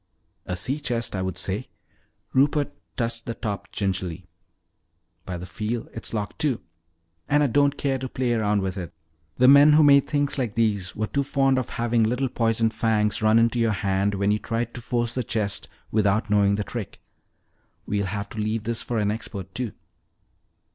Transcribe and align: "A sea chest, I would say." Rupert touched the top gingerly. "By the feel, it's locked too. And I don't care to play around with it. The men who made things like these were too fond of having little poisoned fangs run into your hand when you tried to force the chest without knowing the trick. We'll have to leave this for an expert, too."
"A 0.47 0.55
sea 0.57 0.79
chest, 0.79 1.15
I 1.15 1.21
would 1.21 1.37
say." 1.37 1.67
Rupert 2.33 2.73
touched 2.97 3.27
the 3.27 3.35
top 3.35 3.71
gingerly. 3.71 4.25
"By 5.27 5.37
the 5.37 5.45
feel, 5.45 5.89
it's 5.93 6.11
locked 6.11 6.39
too. 6.39 6.59
And 7.29 7.43
I 7.43 7.45
don't 7.45 7.77
care 7.77 7.99
to 7.99 8.09
play 8.09 8.33
around 8.33 8.63
with 8.63 8.77
it. 8.77 8.91
The 9.37 9.47
men 9.47 9.73
who 9.73 9.83
made 9.83 10.07
things 10.07 10.39
like 10.39 10.55
these 10.55 10.95
were 10.95 11.05
too 11.05 11.21
fond 11.21 11.59
of 11.59 11.69
having 11.69 12.01
little 12.03 12.29
poisoned 12.29 12.73
fangs 12.73 13.21
run 13.21 13.37
into 13.37 13.59
your 13.59 13.73
hand 13.73 14.15
when 14.15 14.31
you 14.31 14.39
tried 14.39 14.73
to 14.73 14.81
force 14.81 15.13
the 15.13 15.21
chest 15.21 15.67
without 15.91 16.31
knowing 16.31 16.55
the 16.55 16.63
trick. 16.63 16.99
We'll 17.85 18.07
have 18.07 18.27
to 18.29 18.39
leave 18.39 18.63
this 18.63 18.81
for 18.81 18.97
an 18.97 19.11
expert, 19.11 19.53
too." 19.53 19.71